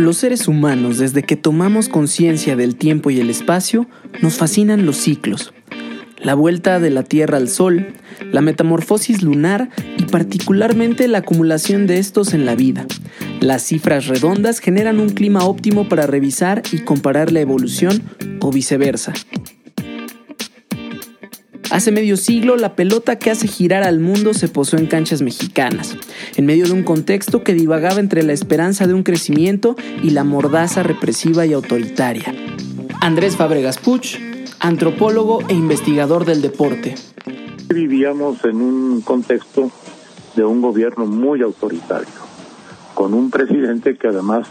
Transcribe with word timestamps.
Los 0.00 0.16
seres 0.16 0.48
humanos, 0.48 0.96
desde 0.96 1.24
que 1.24 1.36
tomamos 1.36 1.90
conciencia 1.90 2.56
del 2.56 2.74
tiempo 2.74 3.10
y 3.10 3.20
el 3.20 3.28
espacio, 3.28 3.86
nos 4.22 4.36
fascinan 4.38 4.86
los 4.86 4.96
ciclos. 4.96 5.52
La 6.16 6.32
vuelta 6.32 6.80
de 6.80 6.88
la 6.88 7.02
Tierra 7.02 7.36
al 7.36 7.50
Sol, 7.50 7.88
la 8.32 8.40
metamorfosis 8.40 9.22
lunar 9.22 9.68
y 9.98 10.04
particularmente 10.04 11.06
la 11.06 11.18
acumulación 11.18 11.86
de 11.86 11.98
estos 11.98 12.32
en 12.32 12.46
la 12.46 12.54
vida. 12.54 12.86
Las 13.40 13.62
cifras 13.62 14.06
redondas 14.06 14.60
generan 14.60 15.00
un 15.00 15.10
clima 15.10 15.44
óptimo 15.44 15.86
para 15.86 16.06
revisar 16.06 16.62
y 16.72 16.78
comparar 16.78 17.30
la 17.30 17.40
evolución 17.40 18.02
o 18.40 18.50
viceversa. 18.50 19.12
Hace 21.70 21.92
medio 21.92 22.16
siglo, 22.16 22.56
la 22.56 22.74
pelota 22.74 23.16
que 23.16 23.30
hace 23.30 23.46
girar 23.46 23.84
al 23.84 24.00
mundo 24.00 24.34
se 24.34 24.48
posó 24.48 24.76
en 24.76 24.86
canchas 24.86 25.22
mexicanas, 25.22 25.96
en 26.36 26.44
medio 26.44 26.66
de 26.66 26.72
un 26.72 26.82
contexto 26.82 27.44
que 27.44 27.54
divagaba 27.54 28.00
entre 28.00 28.24
la 28.24 28.32
esperanza 28.32 28.88
de 28.88 28.94
un 28.94 29.04
crecimiento 29.04 29.76
y 30.02 30.10
la 30.10 30.24
mordaza 30.24 30.82
represiva 30.82 31.46
y 31.46 31.52
autoritaria. 31.52 32.34
Andrés 33.00 33.36
Fabregas 33.36 33.78
Puch, 33.78 34.18
antropólogo 34.58 35.42
e 35.48 35.54
investigador 35.54 36.24
del 36.24 36.42
deporte. 36.42 36.96
Vivíamos 37.68 38.44
en 38.44 38.56
un 38.56 39.00
contexto 39.02 39.70
de 40.34 40.44
un 40.44 40.60
gobierno 40.60 41.06
muy 41.06 41.40
autoritario, 41.40 42.08
con 42.94 43.14
un 43.14 43.30
presidente 43.30 43.96
que 43.96 44.08
además 44.08 44.48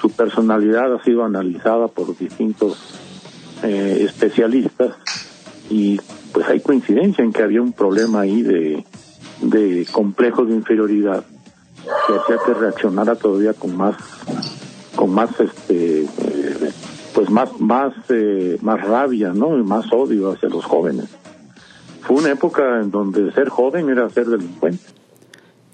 su 0.00 0.08
personalidad 0.08 0.94
ha 0.94 1.04
sido 1.04 1.22
analizada 1.22 1.88
por 1.88 2.16
distintos 2.16 2.78
eh, 3.62 4.06
especialistas 4.06 4.96
y 5.68 6.00
pues 6.32 6.46
hay 6.48 6.60
coincidencia 6.60 7.24
en 7.24 7.32
que 7.32 7.42
había 7.42 7.62
un 7.62 7.72
problema 7.72 8.20
ahí 8.20 8.42
de, 8.42 8.84
de 9.40 9.86
complejo 9.90 10.44
de 10.44 10.54
inferioridad 10.54 11.24
que 12.06 12.14
hacía 12.14 12.36
que 12.44 12.54
reaccionara 12.54 13.14
todavía 13.14 13.52
con 13.54 13.76
más 13.76 13.96
con 14.94 15.10
más 15.12 15.30
este 15.40 16.06
pues 17.14 17.30
más 17.30 17.58
más 17.60 17.92
eh, 18.10 18.58
más 18.60 18.80
rabia 18.82 19.32
no 19.32 19.58
y 19.58 19.62
más 19.62 19.92
odio 19.92 20.32
hacia 20.32 20.48
los 20.48 20.64
jóvenes. 20.64 21.06
Fue 22.02 22.16
una 22.16 22.30
época 22.30 22.80
en 22.80 22.90
donde 22.90 23.32
ser 23.32 23.48
joven 23.48 23.88
era 23.88 24.08
ser 24.10 24.26
delincuente. 24.26 24.84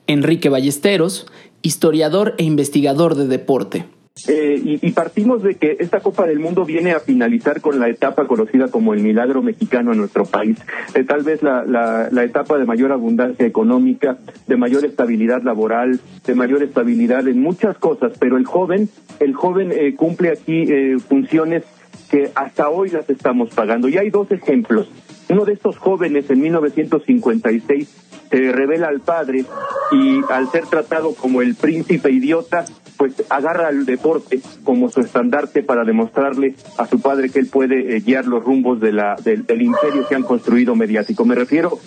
Enrique 0.07 0.49
Ballesteros 0.49 1.27
historiador 1.63 2.35
e 2.39 2.45
investigador 2.45 3.17
de 3.17 3.27
deporte 3.27 3.87
eh, 4.29 4.79
y, 4.81 4.91
partimos 4.93 5.43
de 5.43 5.57
que 5.57 5.77
esta 5.79 6.01
Copa 6.01 6.27
del 6.27 6.39
Mundo 6.39 6.65
viene 6.65 6.93
a 6.93 7.01
finalizar 7.01 7.61
con 7.61 7.79
la 7.79 7.91
etapa 7.91 8.27
conocida 8.27 8.69
como 8.69 8.95
el 8.95 9.03
milagro 9.03 9.43
mexicano 9.43 9.93
en 9.93 9.99
nuestro 9.99 10.25
país. 10.25 10.59
Eh, 10.95 11.05
tal 11.05 11.23
vez 11.23 11.43
la, 11.43 11.65
la, 12.11 12.25
etapa 12.25 12.57
de 12.57 12.65
mayor 12.65 12.93
abundancia 12.93 13.45
económica, 13.47 14.17
de 14.47 14.57
mayor 14.57 14.87
estabilidad 14.87 15.43
laboral, 15.43 16.01
de 16.27 16.35
mayor 16.35 16.63
estabilidad 16.63 17.29
en 17.29 17.43
muchas 17.43 17.77
cosas, 17.77 18.13
pero 18.19 18.39
el 18.39 18.47
joven, 18.47 18.89
el 19.21 19.35
joven 19.35 19.71
eh, 19.71 19.95
cumple 19.95 20.31
aquí 20.31 20.65
funciones 21.07 21.65
que 22.11 22.31
hasta 22.35 22.71
hoy 22.71 22.89
las 22.89 23.09
estamos 23.11 23.51
pagando. 23.51 23.87
Y 23.89 23.99
hay 23.99 24.09
dos 24.09 24.31
ejemplos. 24.33 24.89
Uno 25.29 25.45
de 25.45 25.53
estos 25.53 25.77
jóvenes 25.77 26.31
en 26.31 26.41
1956 26.41 28.07
se 28.31 28.53
revela 28.53 28.89
al 28.89 29.01
padre 29.01 29.45
y 29.93 30.21
al 30.31 30.49
ser 30.51 30.67
tratado 30.67 31.15
como 31.15 31.43
el 31.43 31.55
príncipe 31.55 32.11
idiota, 32.11 32.65
pues 32.97 33.15
agarra 33.29 33.69
el 33.69 33.85
deporte 33.85 34.41
como 34.65 34.89
su 34.89 35.01
estandarte 35.01 35.63
para 35.63 35.85
demostrarle 35.85 36.55
a 36.79 36.87
su 36.87 37.01
padre 37.01 37.31
que 37.31 37.39
él 37.39 37.47
puede 37.47 37.97
eh, 37.97 38.01
guiar 38.01 38.27
los 38.27 38.45
rumbos 38.45 38.81
de 38.81 38.93
la, 38.93 39.17
del, 39.23 39.45
imperio 39.63 40.07
que 40.09 40.15
han 40.15 40.23
construido 40.23 40.75
mediático. 40.75 41.25
Me 41.25 41.35
refiero, 41.35 41.79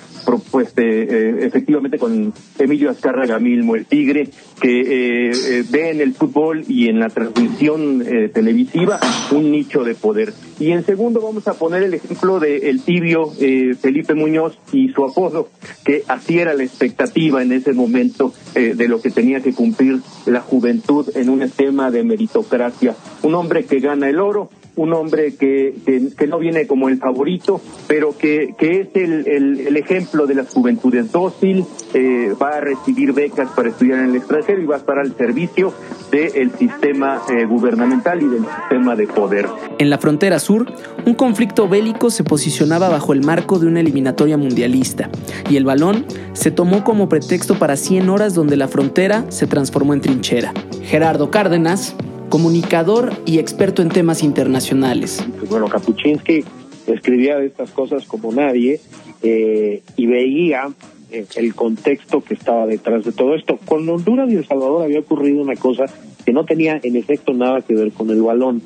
pues, 0.52 0.74
eh, 0.78 1.40
efectivamente 1.42 1.98
con 1.98 2.34
Emilio 2.58 2.90
Azcárraga 2.90 3.40
Milmo, 3.40 3.76
el 3.76 3.86
tigre, 3.86 4.30
que 4.62 5.30
eh, 5.30 5.64
ve 5.70 5.92
en 5.92 6.02
el 6.02 6.14
fútbol 6.14 6.64
y 6.68 6.88
en 6.90 7.00
la 7.00 7.10
transmisión 7.10 8.04
televisiva 8.34 9.00
un 9.32 9.52
nicho 9.52 9.84
de 9.84 9.96
poder. 9.96 10.34
Y 10.60 10.72
en 10.72 10.84
segundo 10.86 11.22
vamos 11.22 11.48
a 11.48 11.54
poner 11.54 11.84
el 11.84 11.94
ejemplo 11.94 12.40
de 12.40 12.70
el 12.70 12.82
tibio 12.82 13.32
Felipe 13.80 14.14
Muñoz 14.14 14.58
y 14.74 14.90
su 14.90 15.06
apodo, 15.06 15.50
que 15.86 16.04
así 16.08 16.40
era 16.40 16.54
la 16.54 16.64
expectativa 16.64 17.42
en 17.42 17.54
ese 17.54 17.74
momento 17.74 18.34
de 18.54 18.88
lo 18.88 19.02
que 19.02 19.10
tenía 19.12 19.42
que 19.42 19.54
cumplir 19.54 20.00
la 20.26 20.42
juventud 20.42 21.10
en 21.16 21.30
un 21.30 21.42
esquema 21.42 21.92
de 21.92 22.04
meritocracia. 22.04 22.96
Un 23.24 23.36
hombre 23.36 23.66
que 23.66 23.80
gana 23.80 24.10
el 24.10 24.20
oro, 24.20 24.50
un 24.80 24.94
hombre 24.94 25.36
que, 25.36 25.74
que, 26.18 26.28
no 26.28 26.40
viene 26.40 26.66
como 26.66 26.88
el 26.88 27.00
favorito, 27.00 27.60
pero 27.88 28.18
que, 28.18 28.56
que 28.58 28.82
es 28.82 28.88
el, 28.96 29.28
el, 29.28 29.76
ejemplo 29.76 30.26
de 30.26 30.36
las 30.36 30.54
juventudes 30.54 31.12
dócil, 31.12 31.66
eh, 31.94 32.34
va 32.42 32.52
a 32.52 32.62
recibir 32.62 33.12
becas 33.12 33.50
para 33.52 33.70
estudiar 33.70 34.00
en 34.00 34.12
el 34.12 34.16
extranjero 34.16 34.62
y 34.62 34.66
va 34.66 34.76
a 34.76 34.80
estar 34.80 34.98
al 34.98 35.16
servicio 35.18 35.74
del 36.12 36.52
sistema 36.58 37.22
eh, 37.30 37.46
gubernamental 37.46 38.22
y 38.22 38.28
del 38.28 38.46
sistema 38.46 38.96
de 38.96 39.08
poder. 39.08 39.48
En 39.78 39.90
la 39.90 39.98
frontera 39.98 40.40
sur, 40.40 40.72
un 41.06 41.14
conflicto 41.14 41.68
bélico 41.68 42.10
se 42.10 42.24
posicionaba 42.24 42.90
bajo 42.90 43.14
el 43.14 43.24
marco 43.24 43.60
de 43.60 43.68
una 43.68 43.80
eliminatoria 43.80 44.38
mundialista, 44.38 45.10
y 45.50 45.58
el 45.58 45.66
balón 45.66 46.06
se 46.34 46.52
tomó 46.52 46.84
como 46.84 47.10
pretexto 47.10 47.60
para 47.60 47.76
100 47.76 48.10
horas 48.10 48.34
donde 48.34 48.58
la 48.58 48.68
frontera 48.68 49.26
se 49.30 49.48
transformó 49.48 49.94
en 49.94 50.02
trinchera. 50.02 50.54
Gerardo 50.84 51.32
Cárdenas, 51.32 51.96
comunicador 52.30 53.12
y 53.26 53.40
experto 53.40 53.82
en 53.82 53.90
temas 53.90 54.24
internacionales. 54.24 55.24
Bueno, 55.50 55.68
Kapuczynski 55.68 56.44
escribía 56.88 57.38
de 57.38 57.48
estas 57.48 57.72
cosas 57.72 58.06
como 58.06 58.32
nadie 58.32 58.80
eh, 59.22 59.82
y 59.96 60.08
veía 60.08 60.70
el 61.12 61.56
contexto 61.56 62.22
que 62.22 62.34
estaba 62.34 62.66
detrás 62.66 63.06
de 63.06 63.12
todo 63.12 63.36
esto. 63.36 63.58
Con 63.66 63.88
Honduras 63.90 64.30
y 64.32 64.36
El 64.36 64.46
Salvador 64.46 64.84
había 64.84 65.00
ocurrido 65.00 65.42
una 65.42 65.56
cosa 65.56 65.86
que 66.26 66.34
no 66.34 66.46
tenía 66.46 66.80
en 66.82 66.96
efecto 66.96 67.34
nada 67.34 67.62
que 67.62 67.76
ver 67.76 67.92
con 67.92 68.10
el 68.10 68.22
balón. 68.22 68.62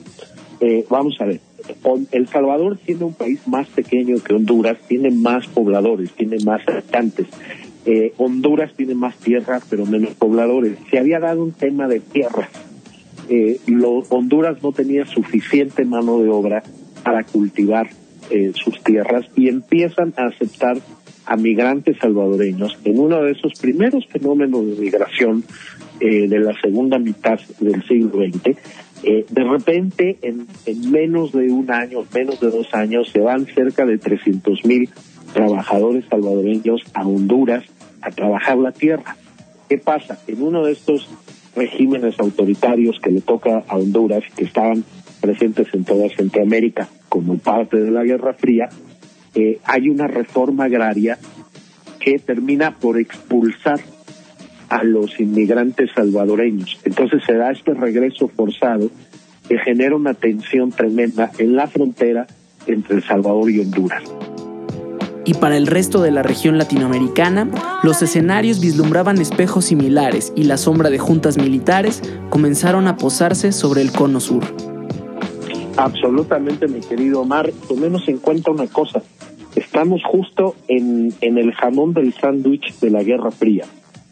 Eh, 0.59 0.85
vamos 0.89 1.15
a 1.19 1.25
ver, 1.25 1.39
El 2.11 2.27
Salvador 2.27 2.77
siendo 2.85 3.07
un 3.07 3.13
país 3.13 3.47
más 3.47 3.67
pequeño 3.67 4.17
que 4.23 4.33
Honduras, 4.33 4.77
tiene 4.87 5.11
más 5.11 5.47
pobladores, 5.47 6.11
tiene 6.11 6.37
más 6.43 6.61
habitantes. 6.67 7.27
Honduras 8.17 8.71
tiene 8.77 8.95
más 8.95 9.17
tierras, 9.17 9.63
pero 9.69 9.85
menos 9.85 10.13
pobladores. 10.13 10.77
Se 10.89 10.99
había 10.99 11.19
dado 11.19 11.43
un 11.43 11.51
tema 11.51 11.87
de 11.89 11.99
tierras 11.99 12.49
eh, 13.29 13.59
Honduras 14.09 14.61
no 14.61 14.71
tenía 14.71 15.05
suficiente 15.05 15.85
mano 15.85 16.19
de 16.19 16.29
obra 16.29 16.63
para 17.03 17.23
cultivar 17.23 17.89
eh, 18.29 18.51
sus 18.55 18.81
tierras 18.83 19.25
y 19.35 19.49
empiezan 19.49 20.13
a 20.17 20.25
aceptar 20.25 20.77
a 21.25 21.35
migrantes 21.35 21.97
salvadoreños 21.97 22.77
en 22.83 22.99
uno 22.99 23.21
de 23.21 23.31
esos 23.31 23.53
primeros 23.59 24.05
fenómenos 24.07 24.65
de 24.65 24.75
migración 24.81 25.43
eh, 25.99 26.27
de 26.27 26.39
la 26.39 26.59
segunda 26.59 26.99
mitad 26.99 27.39
del 27.59 27.83
siglo 27.87 28.19
XX. 28.19 28.57
Eh, 29.03 29.25
de 29.29 29.43
repente, 29.43 30.17
en, 30.21 30.47
en, 30.65 30.91
menos 30.91 31.31
de 31.31 31.51
un 31.51 31.69
año, 31.71 32.05
menos 32.13 32.39
de 32.39 32.49
dos 32.49 32.73
años, 32.73 33.09
se 33.09 33.19
van 33.19 33.45
cerca 33.45 33.85
de 33.85 33.97
300 33.97 34.65
mil 34.65 34.89
trabajadores 35.33 36.05
salvadoreños 36.09 36.81
a 36.93 37.05
Honduras 37.05 37.63
a 38.01 38.11
trabajar 38.11 38.57
la 38.57 38.71
tierra. 38.71 39.17
¿Qué 39.69 39.77
pasa? 39.77 40.19
En 40.27 40.41
uno 40.41 40.65
de 40.65 40.73
estos 40.73 41.09
regímenes 41.55 42.19
autoritarios 42.19 42.99
que 42.99 43.11
le 43.11 43.21
toca 43.21 43.63
a 43.67 43.77
Honduras, 43.77 44.23
que 44.35 44.45
estaban 44.45 44.83
presentes 45.21 45.67
en 45.73 45.85
toda 45.85 46.09
Centroamérica 46.09 46.87
como 47.09 47.37
parte 47.37 47.79
de 47.79 47.91
la 47.91 48.03
Guerra 48.03 48.33
Fría, 48.33 48.69
eh, 49.35 49.59
hay 49.63 49.89
una 49.89 50.07
reforma 50.07 50.65
agraria 50.65 51.17
que 51.99 52.19
termina 52.19 52.71
por 52.71 52.99
expulsar 52.99 53.79
a 54.69 54.83
los 54.83 55.19
inmigrantes 55.19 55.91
salvadoreños. 55.93 56.79
Entonces 56.83 57.23
se 57.25 57.33
da 57.33 57.51
este 57.51 57.73
regreso 57.73 58.27
forzado 58.27 58.89
que 59.47 59.57
genera 59.59 59.95
una 59.95 60.13
tensión 60.13 60.71
tremenda 60.71 61.31
en 61.37 61.55
la 61.55 61.67
frontera 61.67 62.27
entre 62.65 62.97
El 62.97 63.03
Salvador 63.03 63.49
y 63.51 63.59
Honduras 63.59 64.03
y 65.25 65.35
para 65.35 65.57
el 65.57 65.67
resto 65.67 66.01
de 66.01 66.11
la 66.11 66.23
región 66.23 66.57
latinoamericana, 66.57 67.49
los 67.83 68.01
escenarios 68.01 68.59
vislumbraban 68.59 69.19
espejos 69.19 69.65
similares 69.65 70.33
y 70.35 70.43
la 70.43 70.57
sombra 70.57 70.89
de 70.89 70.99
juntas 70.99 71.37
militares 71.37 72.01
comenzaron 72.29 72.87
a 72.87 72.97
posarse 72.97 73.51
sobre 73.51 73.81
el 73.81 73.91
cono 73.91 74.19
sur. 74.19 74.43
Absolutamente, 75.77 76.67
mi 76.67 76.81
querido 76.81 77.21
Omar. 77.21 77.51
Tomemos 77.67 78.07
en 78.07 78.17
cuenta 78.17 78.51
una 78.51 78.67
cosa. 78.67 79.01
Estamos 79.55 80.01
justo 80.03 80.55
en, 80.67 81.13
en 81.21 81.37
el 81.37 81.53
jamón 81.53 81.93
del 81.93 82.13
sándwich 82.13 82.79
de 82.79 82.89
la 82.89 83.03
Guerra 83.03 83.31
Fría. 83.31 83.65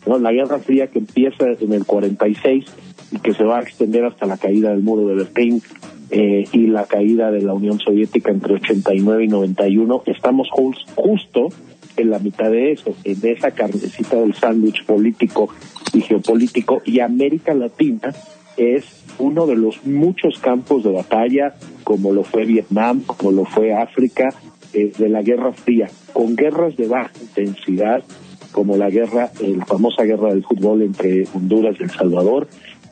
¿no? 0.05 0.19
La 0.19 0.31
Guerra 0.31 0.59
Fría 0.59 0.87
que 0.87 0.99
empieza 0.99 1.45
en 1.59 1.73
el 1.73 1.85
46 1.85 2.65
y 3.11 3.19
que 3.19 3.33
se 3.33 3.43
va 3.43 3.59
a 3.59 3.61
extender 3.61 4.05
hasta 4.05 4.25
la 4.25 4.37
caída 4.37 4.69
del 4.69 4.81
muro 4.81 5.07
de 5.07 5.23
Berlín 5.23 5.61
eh, 6.09 6.45
y 6.51 6.67
la 6.67 6.85
caída 6.85 7.31
de 7.31 7.41
la 7.41 7.53
Unión 7.53 7.79
Soviética 7.79 8.31
entre 8.31 8.55
89 8.55 9.23
y 9.23 9.27
91, 9.27 10.03
estamos 10.07 10.49
justo 10.51 11.47
en 11.95 12.09
la 12.09 12.19
mitad 12.19 12.49
de 12.49 12.73
eso, 12.73 12.93
en 13.03 13.17
esa 13.23 13.51
carnecita 13.51 14.17
del 14.17 14.33
sándwich 14.33 14.85
político 14.85 15.49
y 15.93 16.01
geopolítico, 16.01 16.81
y 16.85 16.99
América 16.99 17.53
Latina 17.53 18.13
es 18.57 18.83
uno 19.19 19.45
de 19.45 19.55
los 19.55 19.85
muchos 19.85 20.39
campos 20.39 20.83
de 20.83 20.91
batalla, 20.91 21.55
como 21.83 22.11
lo 22.11 22.23
fue 22.23 22.45
Vietnam, 22.45 23.03
como 23.05 23.31
lo 23.31 23.45
fue 23.45 23.73
África, 23.73 24.33
de 24.73 25.09
la 25.09 25.21
Guerra 25.21 25.53
Fría, 25.53 25.89
con 26.13 26.35
guerras 26.35 26.75
de 26.77 26.87
baja 26.87 27.11
intensidad, 27.21 28.03
como 28.51 28.77
la 28.77 28.89
guerra, 28.89 29.31
la 29.39 29.65
famosa 29.65 30.03
guerra 30.03 30.29
del 30.29 30.43
fútbol 30.43 30.81
entre 30.81 31.25
Honduras 31.33 31.75
y 31.79 31.83
El 31.83 31.91
Salvador, 31.91 32.47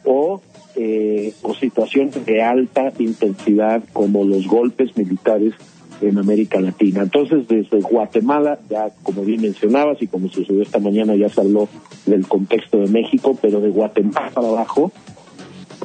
o 0.06 0.42
eh, 0.76 1.34
situaciones 1.60 2.26
de 2.26 2.42
alta 2.42 2.94
intensidad 3.00 3.84
como 3.92 4.24
los 4.24 4.48
golpes 4.48 4.96
militares 4.96 5.54
en 6.02 6.18
América 6.18 6.62
Latina. 6.62 7.02
Entonces, 7.02 7.48
desde 7.48 7.82
Guatemala, 7.82 8.60
ya 8.70 8.90
como 9.04 9.24
bien 9.24 9.42
mencionabas 9.42 10.02
y 10.02 10.08
como 10.08 10.30
sucedió 10.30 10.62
esta 10.62 10.80
mañana, 10.80 11.16
ya 11.16 11.28
se 11.28 11.42
habló 11.42 11.68
del 12.06 12.26
contexto 12.28 12.80
de 12.80 12.88
México, 12.88 13.38
pero 13.42 13.60
de 13.60 13.70
Guatemala 13.70 14.32
para 14.34 14.48
abajo, 14.48 14.92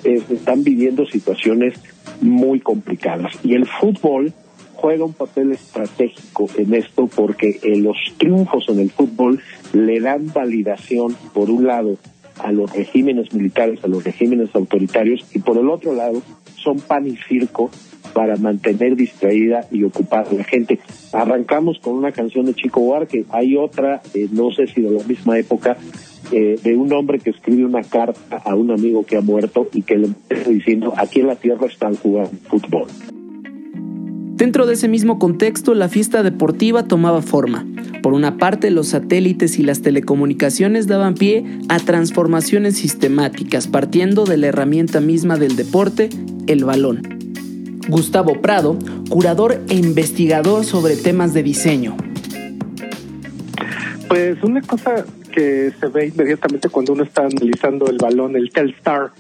eh, 0.05 0.23
están 0.31 0.63
viviendo 0.63 1.07
situaciones 1.07 1.75
muy 2.21 2.61
complicadas. 2.61 3.33
Y 3.43 3.55
el 3.55 3.67
fútbol 3.67 4.33
juega 4.85 5.07
un 5.07 5.15
papel 5.15 5.53
estratégico 5.53 6.47
en 6.59 6.75
esto 6.75 7.07
porque 7.07 7.59
eh, 7.63 7.75
los 7.79 7.97
triunfos 8.19 8.67
en 8.69 8.81
el 8.81 8.91
fútbol 8.91 9.41
le 9.73 9.99
dan 9.99 10.31
validación, 10.31 11.17
por 11.33 11.49
un 11.49 11.67
lado, 11.67 11.97
a 12.39 12.53
los 12.53 12.71
regímenes 12.71 13.33
militares, 13.33 13.83
a 13.83 13.89
los 13.89 14.05
regímenes 14.05 14.55
autoritarios, 14.55 15.25
y 15.35 15.39
por 15.39 15.57
el 15.57 15.71
otro 15.71 15.95
lado, 15.95 16.21
son 16.57 16.81
pan 16.81 17.07
y 17.07 17.17
circo 17.17 17.71
para 18.13 18.37
mantener 18.37 18.95
distraída 18.95 19.67
y 19.71 19.85
ocupada 19.85 20.31
la 20.35 20.45
gente. 20.45 20.79
Arrancamos 21.15 21.79
con 21.79 21.95
una 21.95 22.13
canción 22.13 22.45
de 22.45 22.53
Chico 22.53 22.81
Buarque, 22.81 23.25
hay 23.31 23.57
otra, 23.57 24.03
eh, 24.13 24.29
no 24.33 24.51
sé 24.51 24.67
si 24.67 24.83
de 24.83 24.91
la 24.91 25.05
misma 25.05 25.39
época, 25.39 25.79
eh, 26.31 26.61
de 26.63 26.77
un 26.77 26.93
hombre 26.93 27.21
que 27.21 27.31
escribe 27.31 27.65
una 27.65 27.85
carta 27.85 28.37
a 28.37 28.55
un 28.55 28.71
amigo 28.71 29.07
que 29.07 29.17
ha 29.17 29.23
muerto 29.23 29.67
y 29.73 29.81
que 29.81 29.97
le 29.97 30.09
está 30.29 30.51
diciendo, 30.51 30.93
aquí 30.95 31.21
en 31.21 31.29
la 31.29 31.37
tierra 31.37 31.69
están 31.69 31.97
jugando 31.97 32.33
fútbol. 32.51 33.14
Dentro 34.37 34.67
de 34.67 34.75
ese 34.75 34.89
mismo 34.89 35.21
contexto, 35.21 35.75
la 35.75 35.89
fiesta 35.89 36.25
deportiva 36.25 36.89
tomaba 36.89 37.23
forma. 37.23 37.65
Por 38.03 38.15
una 38.15 38.37
parte, 38.37 38.73
los 38.73 38.89
satélites 38.89 39.61
y 39.61 39.63
las 39.63 39.81
telecomunicaciones 39.81 40.89
daban 40.89 41.15
pie 41.15 41.45
a 41.69 41.79
transformaciones 41.79 42.77
sistemáticas, 42.77 43.69
partiendo 43.69 44.25
de 44.25 44.37
la 44.37 44.49
herramienta 44.49 45.01
misma 45.01 45.37
del 45.37 45.55
deporte, 45.55 46.09
el 46.49 46.65
balón. 46.65 47.03
Gustavo 47.89 48.43
Prado, 48.43 48.77
curador 49.09 49.61
e 49.69 49.77
investigador 49.77 50.65
sobre 50.65 50.97
temas 50.97 51.33
de 51.33 51.45
diseño. 51.45 51.97
Pues 54.09 54.43
una 54.43 54.63
cosa 54.63 55.05
que 55.33 55.73
se 55.79 55.87
ve 55.87 56.09
inmediatamente 56.09 56.69
cuando 56.69 56.93
uno 56.93 57.05
está 57.05 57.23
analizando 57.23 57.87
el 57.87 57.99
balón, 57.99 58.35
el 58.35 58.51
Telstar, 58.51 59.13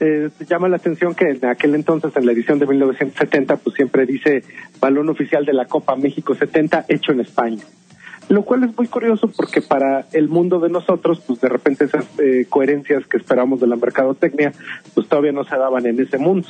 eh, 0.00 0.30
llama 0.48 0.68
la 0.68 0.76
atención 0.76 1.14
que 1.14 1.30
en 1.30 1.44
aquel 1.46 1.74
entonces, 1.74 2.10
en 2.16 2.26
la 2.26 2.32
edición 2.32 2.58
de 2.58 2.66
1970, 2.66 3.56
pues 3.56 3.76
siempre 3.76 4.06
dice 4.06 4.42
balón 4.80 5.08
oficial 5.08 5.44
de 5.44 5.52
la 5.52 5.66
Copa 5.66 5.94
México 5.94 6.34
70 6.34 6.86
hecho 6.88 7.12
en 7.12 7.20
España. 7.20 7.62
Lo 8.28 8.42
cual 8.42 8.64
es 8.64 8.76
muy 8.76 8.86
curioso 8.86 9.28
porque 9.28 9.60
para 9.60 10.06
el 10.12 10.28
mundo 10.28 10.60
de 10.60 10.70
nosotros, 10.70 11.20
pues 11.26 11.40
de 11.40 11.48
repente 11.48 11.84
esas 11.84 12.06
eh, 12.18 12.46
coherencias 12.48 13.06
que 13.06 13.16
esperamos 13.16 13.60
de 13.60 13.66
la 13.66 13.76
mercadotecnia, 13.76 14.52
pues 14.94 15.08
todavía 15.08 15.32
no 15.32 15.44
se 15.44 15.56
daban 15.56 15.84
en 15.86 16.00
ese 16.00 16.16
mundo. 16.16 16.48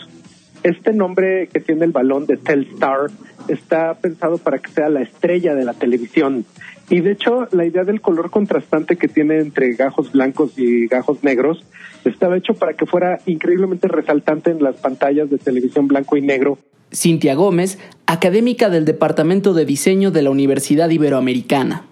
Este 0.62 0.92
nombre 0.92 1.48
que 1.48 1.60
tiene 1.60 1.86
el 1.86 1.92
balón 1.92 2.26
de 2.26 2.36
Telstar 2.36 3.10
está 3.48 3.94
pensado 3.94 4.38
para 4.38 4.58
que 4.58 4.70
sea 4.70 4.88
la 4.88 5.00
estrella 5.00 5.54
de 5.54 5.64
la 5.64 5.72
televisión. 5.72 6.44
Y 6.90 7.00
de 7.00 7.12
hecho, 7.12 7.48
la 7.52 7.64
idea 7.64 7.84
del 7.84 8.00
color 8.00 8.30
contrastante 8.30 8.96
que 8.96 9.08
tiene 9.08 9.38
entre 9.38 9.72
gajos 9.74 10.12
blancos 10.12 10.58
y 10.58 10.86
gajos 10.86 11.22
negros 11.22 11.64
estaba 12.04 12.36
hecho 12.36 12.54
para 12.54 12.74
que 12.74 12.84
fuera 12.84 13.20
increíblemente 13.26 13.88
resaltante 13.88 14.50
en 14.50 14.62
las 14.62 14.76
pantallas 14.76 15.30
de 15.30 15.38
televisión 15.38 15.88
blanco 15.88 16.16
y 16.16 16.22
negro. 16.22 16.58
Cintia 16.92 17.34
Gómez, 17.34 17.78
académica 18.06 18.68
del 18.68 18.84
Departamento 18.84 19.54
de 19.54 19.64
Diseño 19.64 20.10
de 20.10 20.22
la 20.22 20.30
Universidad 20.30 20.90
Iberoamericana. 20.90 21.84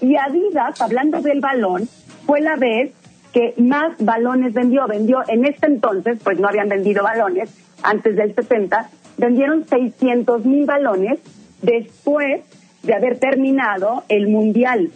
Y 0.00 0.16
Adidas, 0.16 0.80
hablando 0.80 1.20
del 1.20 1.40
balón, 1.40 1.88
fue 2.26 2.40
la 2.40 2.56
vez 2.56 2.92
que 3.32 3.54
más 3.56 3.92
balones 3.98 4.52
vendió. 4.52 4.86
Vendió 4.86 5.22
en 5.28 5.44
este 5.44 5.66
entonces, 5.66 6.18
pues 6.22 6.38
no 6.38 6.48
habían 6.48 6.68
vendido 6.68 7.02
balones 7.02 7.50
antes 7.82 8.16
del 8.16 8.34
70, 8.34 8.90
vendieron 9.16 9.66
600 9.66 10.44
mil 10.44 10.66
balones 10.66 11.20
después 11.62 12.42
de 12.82 12.94
haber 12.94 13.18
terminado 13.18 14.04
el 14.08 14.28
Mundial. 14.28 14.90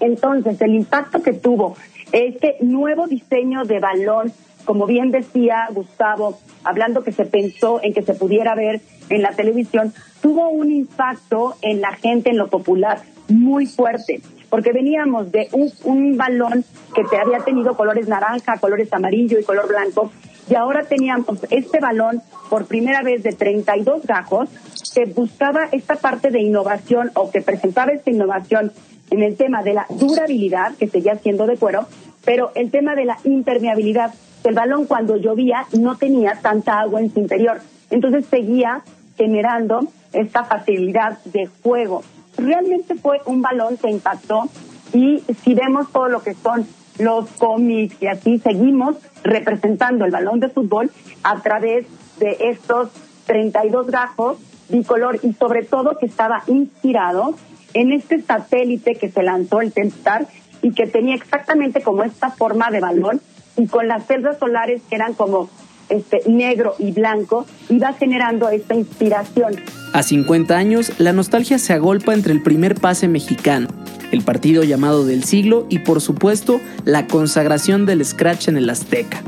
Entonces, 0.00 0.60
el 0.60 0.74
impacto 0.74 1.22
que 1.22 1.32
tuvo 1.32 1.76
este 2.12 2.56
nuevo 2.60 3.06
diseño 3.06 3.64
de 3.64 3.78
balón, 3.78 4.32
como 4.64 4.86
bien 4.86 5.10
decía 5.10 5.68
Gustavo, 5.72 6.38
hablando 6.64 7.02
que 7.02 7.12
se 7.12 7.24
pensó 7.24 7.80
en 7.82 7.94
que 7.94 8.02
se 8.02 8.14
pudiera 8.14 8.54
ver 8.54 8.80
en 9.08 9.22
la 9.22 9.32
televisión, 9.32 9.92
tuvo 10.20 10.48
un 10.50 10.70
impacto 10.70 11.54
en 11.62 11.80
la 11.80 11.92
gente, 11.92 12.30
en 12.30 12.38
lo 12.38 12.48
popular, 12.48 13.00
muy 13.28 13.66
fuerte, 13.66 14.20
porque 14.50 14.72
veníamos 14.72 15.30
de 15.32 15.48
un, 15.52 16.16
balón 16.16 16.64
que 16.94 17.04
te 17.04 17.18
había 17.18 17.38
tenido 17.40 17.76
colores 17.76 18.08
naranja, 18.08 18.58
colores 18.58 18.92
amarillo 18.92 19.38
y 19.38 19.44
color 19.44 19.68
blanco, 19.68 20.10
y 20.48 20.54
ahora 20.54 20.84
teníamos 20.84 21.38
este 21.50 21.80
balón 21.80 22.22
por 22.48 22.66
primera 22.66 23.02
vez 23.02 23.22
de 23.22 23.32
32 23.32 24.06
gajos 24.06 24.48
que 24.94 25.04
buscaba 25.06 25.68
esta 25.72 25.96
parte 25.96 26.30
de 26.30 26.40
innovación 26.40 27.10
o 27.14 27.30
que 27.30 27.42
presentaba 27.42 27.92
esta 27.92 28.10
innovación 28.10 28.72
en 29.10 29.22
el 29.22 29.36
tema 29.36 29.62
de 29.62 29.74
la 29.74 29.86
durabilidad, 29.88 30.76
que 30.76 30.88
seguía 30.88 31.16
siendo 31.16 31.46
de 31.46 31.56
cuero, 31.56 31.86
pero 32.24 32.52
el 32.54 32.70
tema 32.70 32.94
de 32.94 33.04
la 33.04 33.18
impermeabilidad. 33.24 34.14
El 34.44 34.54
balón 34.54 34.86
cuando 34.86 35.16
llovía 35.16 35.66
no 35.72 35.96
tenía 35.96 36.38
tanta 36.40 36.80
agua 36.80 37.00
en 37.00 37.12
su 37.12 37.18
interior, 37.18 37.60
entonces 37.90 38.26
seguía 38.26 38.82
generando 39.16 39.88
esta 40.12 40.44
facilidad 40.44 41.18
de 41.24 41.48
juego. 41.62 42.02
Realmente 42.46 42.94
fue 42.94 43.20
un 43.26 43.42
balón 43.42 43.76
que 43.76 43.90
impactó 43.90 44.44
y 44.92 45.24
si 45.42 45.52
vemos 45.54 45.90
todo 45.90 46.08
lo 46.08 46.22
que 46.22 46.34
son 46.34 46.64
los 46.96 47.28
cómics 47.38 47.96
y 48.00 48.06
así 48.06 48.38
seguimos 48.38 48.96
representando 49.24 50.04
el 50.04 50.12
balón 50.12 50.38
de 50.38 50.48
fútbol 50.48 50.92
a 51.24 51.40
través 51.40 51.86
de 52.20 52.36
estos 52.38 52.90
32 53.26 53.88
gajos 53.88 54.38
bicolor 54.68 55.18
y 55.24 55.32
sobre 55.32 55.64
todo 55.64 55.98
que 55.98 56.06
estaba 56.06 56.44
inspirado 56.46 57.34
en 57.74 57.90
este 57.90 58.22
satélite 58.22 58.94
que 58.94 59.10
se 59.10 59.24
lanzó 59.24 59.60
el 59.60 59.72
Telstar 59.72 60.28
y 60.62 60.70
que 60.70 60.86
tenía 60.86 61.16
exactamente 61.16 61.82
como 61.82 62.04
esta 62.04 62.30
forma 62.30 62.70
de 62.70 62.78
balón 62.78 63.20
y 63.56 63.66
con 63.66 63.88
las 63.88 64.06
celdas 64.06 64.38
solares 64.38 64.82
que 64.88 64.94
eran 64.94 65.14
como 65.14 65.50
este 65.88 66.22
negro 66.28 66.74
y 66.78 66.92
blanco 66.92 67.46
iba 67.68 67.92
generando 67.92 68.48
esta 68.48 68.74
inspiración. 68.74 69.56
A 69.92 70.02
50 70.02 70.56
años, 70.56 70.92
la 70.98 71.12
nostalgia 71.12 71.58
se 71.58 71.72
agolpa 71.72 72.14
entre 72.14 72.32
el 72.32 72.42
primer 72.42 72.74
pase 72.74 73.08
mexicano, 73.08 73.68
el 74.12 74.22
partido 74.22 74.64
llamado 74.64 75.04
del 75.04 75.24
siglo 75.24 75.66
y 75.68 75.80
por 75.80 76.00
supuesto 76.00 76.60
la 76.84 77.06
consagración 77.06 77.86
del 77.86 78.04
Scratch 78.04 78.48
en 78.48 78.56
el 78.56 78.70
Azteca. 78.70 79.22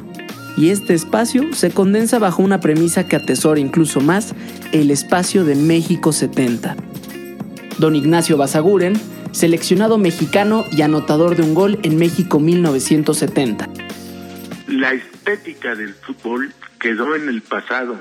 Y 0.56 0.70
este 0.70 0.94
espacio 0.94 1.52
se 1.52 1.70
condensa 1.70 2.19
bajo 2.19 2.43
una 2.43 2.60
premisa 2.60 3.06
que 3.06 3.14
atesora 3.14 3.60
incluso 3.60 4.00
más 4.00 4.34
el 4.72 4.91
espacio 4.91 5.44
de 5.44 5.55
México 5.55 6.12
70. 6.12 6.74
Don 7.79 7.94
Ignacio 7.94 8.36
Basaguren, 8.36 8.94
seleccionado 9.31 9.98
mexicano 9.98 10.65
y 10.72 10.82
anotador 10.82 11.36
de 11.36 11.43
un 11.43 11.55
gol 11.55 11.79
en 11.84 11.96
México 11.96 12.41
1970. 12.41 13.69
La 14.69 14.93
estética 14.93 15.75
del 15.75 15.94
fútbol 15.94 16.53
quedó 16.79 17.17
en 17.17 17.31
el 17.31 17.41
pasado 17.41 17.96